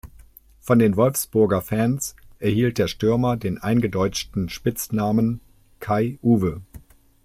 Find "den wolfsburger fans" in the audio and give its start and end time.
0.79-2.15